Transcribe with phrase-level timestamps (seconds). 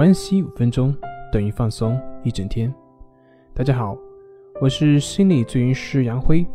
[0.00, 0.96] 关系五分钟
[1.30, 2.74] 等于放松一整天。
[3.52, 3.94] 大家好，
[4.58, 6.46] 我是心理咨询师杨辉，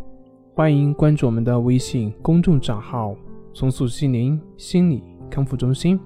[0.55, 3.15] 欢迎关注我们的微信公众账号
[3.53, 5.99] “重塑心灵心理康复中心”。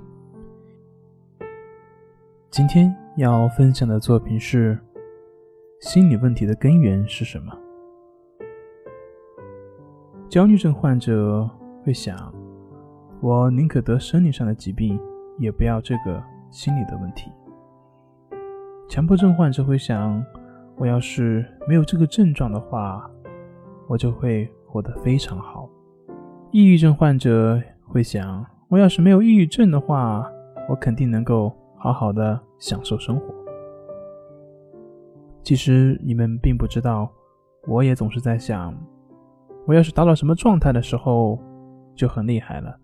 [2.52, 4.78] 今天要分享的作品是：
[5.79, 7.58] 心理问题的根源是什么？
[10.28, 11.49] 焦虑症患者
[11.85, 12.17] 会想。
[13.21, 14.99] 我宁可得生理上的疾病，
[15.37, 17.31] 也不要这个心理的问题。
[18.88, 20.23] 强迫症患者会想：
[20.78, 23.10] 我要是没有这个症状的话，
[23.88, 25.70] 我就会活得非常好。
[26.52, 30.28] 抑郁症患者会想：我要是没有抑郁症的话，
[30.68, 33.34] 我肯定能够好好的享受生活。
[35.44, 37.12] 其实你们并不知道，
[37.68, 38.76] 我也总是在想：
[39.68, 41.40] 我要是达到什么状态的时候，
[41.95, 42.76] 就很厉害了。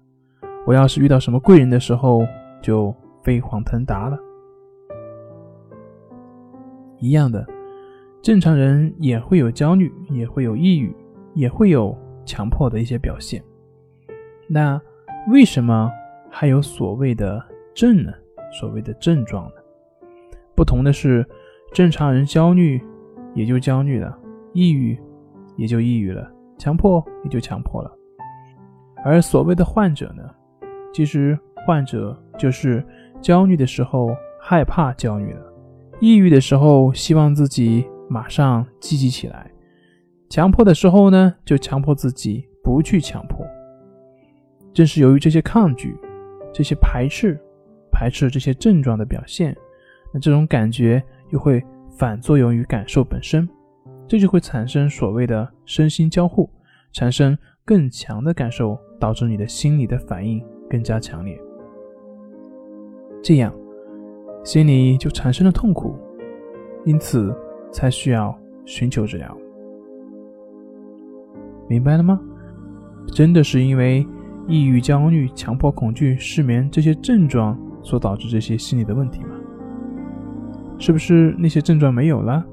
[0.67, 2.21] 我要是遇到什么贵人的时候，
[2.61, 2.93] 就
[3.25, 4.17] 飞黄腾达了。
[6.99, 7.43] 一样的，
[8.21, 10.95] 正常人也会有焦虑，也会有抑郁，
[11.33, 13.43] 也会有强迫的一些表现。
[14.47, 14.79] 那
[15.31, 15.91] 为什么
[16.29, 18.13] 还有所谓的症呢？
[18.61, 19.55] 所谓的症状呢？
[20.55, 21.27] 不同的是，
[21.73, 22.79] 正常人焦虑
[23.33, 24.15] 也就焦虑了，
[24.53, 24.97] 抑郁
[25.57, 27.91] 也就抑郁了，强迫也就强迫了。
[29.03, 30.23] 而所谓的患者呢？
[30.93, 32.81] 其实，患者就是
[33.21, 35.41] 焦虑的时候害怕焦虑了，
[35.99, 39.51] 抑郁的时候希望自己马上积极起来，
[40.29, 43.45] 强迫的时候呢，就强迫自己不去强迫。
[44.73, 45.97] 正是由于这些抗拒、
[46.53, 47.39] 这些排斥、
[47.91, 49.55] 排斥这些症状的表现，
[50.13, 51.63] 那这种感觉又会
[51.97, 53.47] 反作用于感受本身，
[54.07, 56.49] 这就会产生所谓的身心交互，
[56.91, 60.43] 产生更强的感受，导致你的心理的反应。
[60.67, 61.39] 更加强烈，
[63.27, 63.51] 这样
[64.43, 65.95] 心里就产生了痛苦，
[66.85, 67.35] 因此
[67.71, 69.35] 才需要寻求治疗。
[71.67, 72.21] 明白了吗？
[73.07, 74.05] 真的是因为
[74.47, 79.29] 抑郁、焦虑、强迫、恐惧、失眠这些症状所导致这些心理的问题吗？
[80.77, 82.45] 是不是那些症状没有了，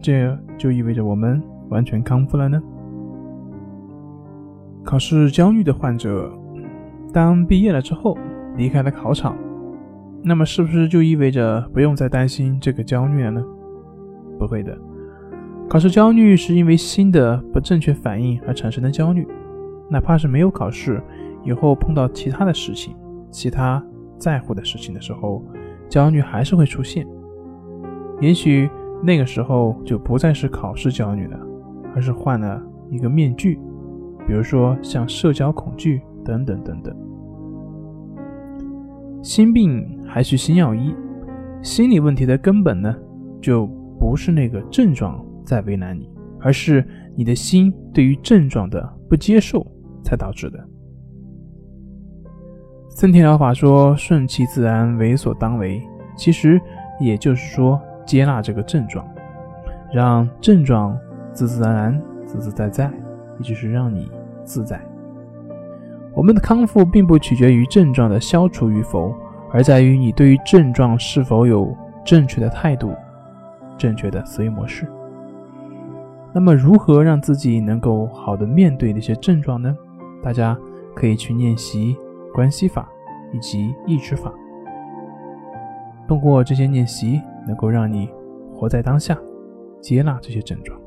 [0.00, 2.58] 这就意味着我们完全康复了呢？
[4.82, 6.32] 考试焦虑的患者。
[7.12, 8.16] 当毕业了之后，
[8.56, 9.36] 离开了考场，
[10.22, 13.44] 那么是不是就意味着不用再担心这个焦虑了呢？
[14.38, 14.76] 不会的，
[15.68, 19.26] 考试焦虑是因为新的不正确反应而产生的焦虑，
[19.90, 21.02] 哪怕是没有考试，
[21.44, 22.94] 以后碰到其他的事情、
[23.30, 23.82] 其他
[24.18, 25.42] 在乎的事情的时候，
[25.88, 27.06] 焦虑还是会出现。
[28.20, 28.68] 也许
[29.02, 31.38] 那个时候就不再是考试焦虑了，
[31.94, 33.58] 而是换了一个面具，
[34.26, 36.02] 比如说像社交恐惧。
[36.24, 36.94] 等等等等，
[39.22, 40.94] 心病还需心药医。
[41.62, 42.96] 心理问题的根本呢，
[43.40, 43.66] 就
[43.98, 46.10] 不是那个症状在为难你，
[46.40, 49.66] 而是你的心对于症状的不接受
[50.02, 50.58] 才导致的。
[52.88, 55.80] 森田疗法说“顺其自然，为所当为”，
[56.16, 56.60] 其实
[56.98, 59.06] 也就是说接纳这个症状，
[59.92, 60.98] 让症状
[61.32, 62.90] 自自然然、自自在在，
[63.38, 64.10] 也就是让你
[64.44, 64.80] 自在。
[66.14, 69.14] 我们的康复并不取决于症状的消除与否，
[69.50, 72.94] 而在于你对于症状是否有正确的态度、
[73.76, 74.86] 正确的思维模式。
[76.32, 79.76] 那么，如何让自己能够好的面对那些症状呢？
[80.22, 80.56] 大家
[80.94, 81.96] 可以去练习
[82.34, 82.88] 关系法
[83.32, 84.32] 以及意志法，
[86.06, 88.10] 通过这些练习，能够让你
[88.54, 89.16] 活在当下，
[89.80, 90.78] 接纳这些症状。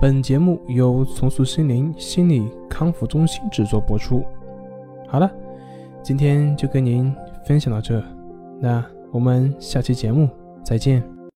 [0.00, 4.24] 本节目由重塑心灵心理康复中心制作播出。
[5.06, 5.30] 好了，
[6.02, 7.14] 今天就跟您
[7.44, 8.02] 分享到这，
[8.60, 10.28] 那我们下期节目
[10.64, 11.21] 再见。